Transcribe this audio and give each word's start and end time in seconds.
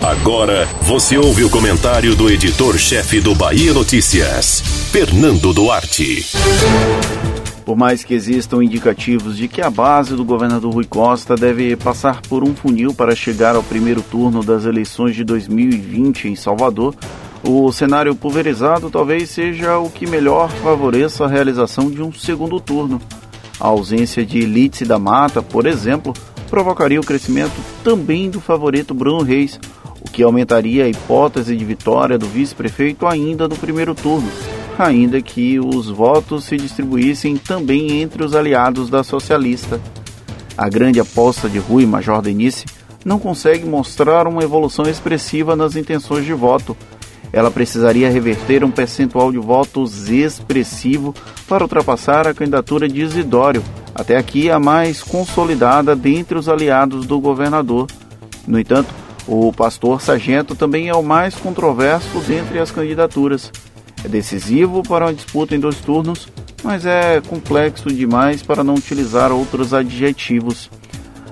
Agora 0.00 0.66
você 0.82 1.18
ouve 1.18 1.44
o 1.44 1.50
comentário 1.50 2.14
do 2.16 2.30
editor-chefe 2.30 3.20
do 3.20 3.34
Bahia 3.34 3.74
Notícias, 3.74 4.60
Fernando 4.90 5.52
Duarte. 5.52 6.24
Por 7.64 7.76
mais 7.76 8.02
que 8.02 8.14
existam 8.14 8.64
indicativos 8.64 9.36
de 9.36 9.46
que 9.46 9.60
a 9.60 9.70
base 9.70 10.16
do 10.16 10.24
governador 10.24 10.72
Rui 10.72 10.86
Costa 10.86 11.36
deve 11.36 11.76
passar 11.76 12.22
por 12.22 12.42
um 12.42 12.54
funil 12.54 12.94
para 12.94 13.14
chegar 13.14 13.54
ao 13.54 13.62
primeiro 13.62 14.02
turno 14.02 14.42
das 14.42 14.64
eleições 14.64 15.14
de 15.14 15.22
2020 15.24 16.28
em 16.28 16.36
Salvador, 16.36 16.94
o 17.44 17.70
cenário 17.70 18.14
pulverizado 18.14 18.90
talvez 18.90 19.30
seja 19.30 19.78
o 19.78 19.90
que 19.90 20.06
melhor 20.06 20.50
favoreça 20.50 21.24
a 21.24 21.28
realização 21.28 21.90
de 21.90 22.02
um 22.02 22.12
segundo 22.12 22.58
turno. 22.58 23.00
A 23.60 23.68
ausência 23.68 24.24
de 24.24 24.38
Elite 24.38 24.84
da 24.84 24.98
Mata, 24.98 25.42
por 25.42 25.66
exemplo, 25.66 26.14
provocaria 26.50 27.00
o 27.00 27.04
crescimento 27.04 27.54
também 27.84 28.28
do 28.28 28.40
favorito 28.40 28.92
Bruno 28.92 29.22
Reis, 29.22 29.58
o 30.00 30.10
que 30.10 30.22
aumentaria 30.22 30.84
a 30.84 30.88
hipótese 30.88 31.56
de 31.56 31.64
vitória 31.64 32.18
do 32.18 32.26
vice-prefeito 32.26 33.06
ainda 33.06 33.46
no 33.46 33.56
primeiro 33.56 33.94
turno, 33.94 34.28
ainda 34.76 35.22
que 35.22 35.60
os 35.60 35.88
votos 35.88 36.44
se 36.44 36.56
distribuíssem 36.56 37.36
também 37.36 38.02
entre 38.02 38.24
os 38.24 38.34
aliados 38.34 38.90
da 38.90 39.04
socialista. 39.04 39.80
A 40.58 40.68
grande 40.68 40.98
aposta 40.98 41.48
de 41.48 41.58
Rui 41.58 41.86
Major 41.86 42.20
Denise 42.20 42.64
não 43.04 43.18
consegue 43.18 43.64
mostrar 43.64 44.26
uma 44.26 44.42
evolução 44.42 44.84
expressiva 44.84 45.54
nas 45.54 45.76
intenções 45.76 46.26
de 46.26 46.34
voto, 46.34 46.76
ela 47.32 47.50
precisaria 47.50 48.10
reverter 48.10 48.64
um 48.64 48.70
percentual 48.70 49.30
de 49.30 49.38
votos 49.38 50.08
expressivo 50.08 51.14
para 51.48 51.62
ultrapassar 51.62 52.26
a 52.26 52.34
candidatura 52.34 52.88
de 52.88 53.02
Isidório, 53.02 53.62
até 53.94 54.16
aqui 54.16 54.50
a 54.50 54.58
mais 54.58 55.02
consolidada 55.02 55.94
dentre 55.94 56.38
os 56.38 56.48
aliados 56.48 57.06
do 57.06 57.20
governador. 57.20 57.86
No 58.46 58.58
entanto, 58.58 58.92
o 59.26 59.52
pastor 59.52 60.00
Sargento 60.00 60.54
também 60.54 60.88
é 60.88 60.94
o 60.94 61.02
mais 61.02 61.34
controverso 61.34 62.18
dentre 62.26 62.58
as 62.58 62.70
candidaturas. 62.70 63.52
É 64.04 64.08
decisivo 64.08 64.82
para 64.82 65.06
uma 65.06 65.14
disputa 65.14 65.54
em 65.54 65.60
dois 65.60 65.76
turnos, 65.76 66.28
mas 66.64 66.86
é 66.86 67.20
complexo 67.20 67.88
demais 67.88 68.42
para 68.42 68.64
não 68.64 68.74
utilizar 68.74 69.30
outros 69.30 69.74
adjetivos. 69.74 70.70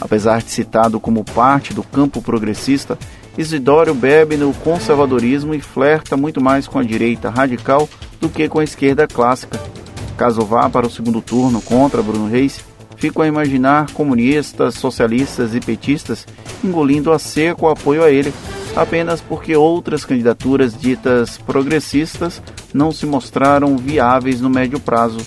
Apesar 0.00 0.42
de 0.42 0.50
citado 0.50 1.00
como 1.00 1.24
parte 1.24 1.74
do 1.74 1.82
campo 1.82 2.22
progressista, 2.22 2.98
Isidório 3.38 3.94
bebe 3.94 4.36
no 4.36 4.52
conservadorismo 4.52 5.54
e 5.54 5.60
flerta 5.60 6.16
muito 6.16 6.42
mais 6.42 6.66
com 6.66 6.78
a 6.78 6.82
direita 6.82 7.30
radical 7.30 7.88
do 8.20 8.28
que 8.28 8.48
com 8.48 8.58
a 8.58 8.64
esquerda 8.64 9.06
clássica. 9.06 9.58
Caso 10.20 10.42
vá 10.42 10.68
para 10.68 10.86
o 10.86 10.90
segundo 10.90 11.22
turno 11.22 11.62
contra 11.62 12.02
Bruno 12.02 12.28
Reis, 12.28 12.62
fico 12.96 13.22
a 13.22 13.26
imaginar 13.26 13.90
comunistas, 13.92 14.74
socialistas 14.74 15.54
e 15.54 15.60
petistas 15.60 16.26
engolindo 16.62 17.10
a 17.10 17.18
seco 17.18 17.64
o 17.64 17.70
apoio 17.70 18.04
a 18.04 18.10
ele, 18.10 18.30
apenas 18.76 19.22
porque 19.22 19.56
outras 19.56 20.04
candidaturas 20.04 20.78
ditas 20.78 21.38
progressistas 21.38 22.42
não 22.74 22.92
se 22.92 23.06
mostraram 23.06 23.78
viáveis 23.78 24.42
no 24.42 24.50
médio 24.50 24.78
prazo. 24.78 25.20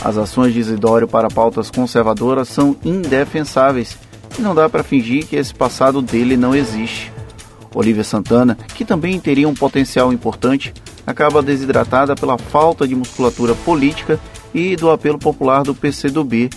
As 0.00 0.16
ações 0.16 0.54
de 0.54 0.60
Isidório 0.60 1.08
para 1.08 1.26
pautas 1.26 1.68
conservadoras 1.68 2.46
são 2.46 2.76
indefensáveis 2.84 3.98
e 4.38 4.42
não 4.42 4.54
dá 4.54 4.68
para 4.68 4.84
fingir 4.84 5.26
que 5.26 5.34
esse 5.34 5.52
passado 5.52 6.00
dele 6.00 6.36
não 6.36 6.54
existe. 6.54 7.12
Olivia 7.74 8.04
Santana, 8.04 8.56
que 8.76 8.84
também 8.84 9.18
teria 9.18 9.48
um 9.48 9.54
potencial 9.54 10.12
importante, 10.12 10.72
acaba 11.06 11.42
desidratada 11.42 12.14
pela 12.14 12.38
falta 12.38 12.86
de 12.86 12.94
musculatura 12.94 13.54
política 13.54 14.18
e 14.54 14.76
do 14.76 14.90
apelo 14.90 15.18
popular 15.18 15.62
do 15.62 15.74
PCdoB, 15.74 16.50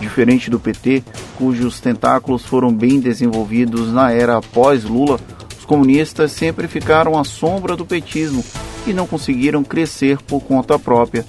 diferente 0.00 0.50
do 0.50 0.58
PT, 0.58 1.02
cujos 1.36 1.80
tentáculos 1.80 2.44
foram 2.44 2.72
bem 2.72 3.00
desenvolvidos 3.00 3.92
na 3.92 4.12
era 4.12 4.36
após 4.36 4.84
Lula. 4.84 5.18
Os 5.58 5.64
comunistas 5.64 6.32
sempre 6.32 6.68
ficaram 6.68 7.18
à 7.18 7.24
sombra 7.24 7.76
do 7.76 7.86
petismo 7.86 8.44
e 8.86 8.92
não 8.92 9.06
conseguiram 9.06 9.64
crescer 9.64 10.18
por 10.22 10.40
conta 10.42 10.78
própria. 10.78 11.24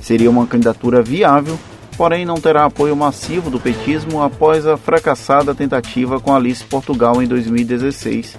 Seria 0.00 0.30
uma 0.30 0.46
candidatura 0.46 1.02
viável, 1.02 1.58
porém 1.96 2.24
não 2.24 2.34
terá 2.34 2.64
apoio 2.64 2.96
massivo 2.96 3.50
do 3.50 3.60
petismo 3.60 4.22
após 4.22 4.66
a 4.66 4.76
fracassada 4.76 5.54
tentativa 5.54 6.20
com 6.20 6.34
Alice 6.34 6.64
Portugal 6.64 7.22
em 7.22 7.26
2016. 7.26 8.36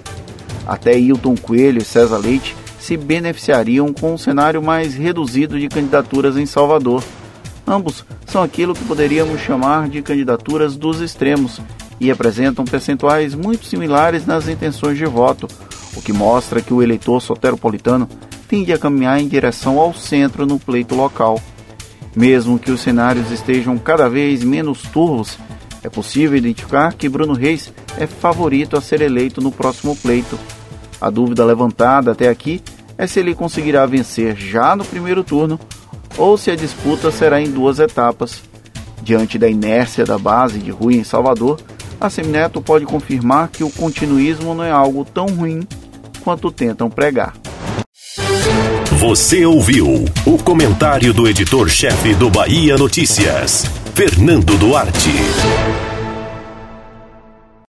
Até 0.67 0.97
Hilton 0.97 1.35
Coelho 1.35 1.81
e 1.81 1.85
César 1.85 2.17
Leite 2.17 2.55
se 2.83 2.97
beneficiariam 2.97 3.93
com 3.93 4.13
um 4.13 4.17
cenário 4.17 4.61
mais 4.61 4.93
reduzido 4.93 5.57
de 5.57 5.69
candidaturas 5.69 6.35
em 6.35 6.45
Salvador. 6.45 7.01
Ambos 7.65 8.03
são 8.25 8.43
aquilo 8.43 8.75
que 8.75 8.83
poderíamos 8.83 9.39
chamar 9.39 9.87
de 9.87 10.01
candidaturas 10.01 10.75
dos 10.75 10.99
extremos 10.99 11.61
e 11.97 12.11
apresentam 12.11 12.65
percentuais 12.65 13.33
muito 13.35 13.65
similares 13.65 14.25
nas 14.25 14.49
intenções 14.49 14.97
de 14.97 15.05
voto, 15.05 15.47
o 15.95 16.01
que 16.01 16.11
mostra 16.11 16.61
que 16.61 16.73
o 16.73 16.83
eleitor 16.83 17.21
soteropolitano 17.21 18.05
tende 18.49 18.73
a 18.73 18.77
caminhar 18.77 19.17
em 19.17 19.29
direção 19.29 19.79
ao 19.79 19.93
centro 19.93 20.45
no 20.45 20.59
pleito 20.59 20.93
local. 20.93 21.41
Mesmo 22.13 22.59
que 22.59 22.69
os 22.69 22.81
cenários 22.81 23.31
estejam 23.31 23.77
cada 23.77 24.09
vez 24.09 24.43
menos 24.43 24.81
turvos, 24.81 25.39
é 25.81 25.87
possível 25.87 26.37
identificar 26.37 26.93
que 26.95 27.07
Bruno 27.07 27.33
Reis 27.33 27.73
é 27.97 28.05
favorito 28.05 28.75
a 28.75 28.81
ser 28.81 28.99
eleito 28.99 29.39
no 29.39 29.53
próximo 29.53 29.95
pleito. 29.95 30.37
A 30.99 31.09
dúvida 31.09 31.45
levantada 31.45 32.11
até 32.11 32.27
aqui 32.27 32.61
é 32.97 33.07
se 33.07 33.19
ele 33.19 33.35
conseguirá 33.35 33.85
vencer 33.85 34.35
já 34.35 34.75
no 34.75 34.85
primeiro 34.85 35.23
turno 35.23 35.59
ou 36.17 36.37
se 36.37 36.51
a 36.51 36.55
disputa 36.55 37.11
será 37.11 37.41
em 37.41 37.49
duas 37.49 37.79
etapas. 37.79 38.41
Diante 39.01 39.37
da 39.37 39.49
inércia 39.49 40.05
da 40.05 40.17
base 40.17 40.59
de 40.59 40.71
Rui 40.71 40.95
em 40.95 41.03
Salvador, 41.03 41.59
a 41.99 42.09
Semineto 42.09 42.61
pode 42.61 42.85
confirmar 42.85 43.49
que 43.49 43.63
o 43.63 43.69
continuismo 43.69 44.53
não 44.53 44.63
é 44.63 44.71
algo 44.71 45.05
tão 45.05 45.25
ruim 45.27 45.67
quanto 46.23 46.51
tentam 46.51 46.89
pregar. 46.89 47.33
Você 48.99 49.45
ouviu 49.45 50.05
o 50.25 50.37
comentário 50.37 51.13
do 51.13 51.27
editor-chefe 51.27 52.13
do 52.13 52.29
Bahia 52.29 52.77
Notícias, 52.77 53.65
Fernando 53.93 54.57
Duarte. 54.57 55.92